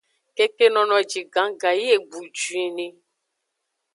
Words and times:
Keke 0.35 0.65
nono 0.73 0.95
eji 1.03 1.21
gannggan 1.33 1.75
yi 1.81 1.87
egbu 1.95 2.19
juinni. 2.39 2.87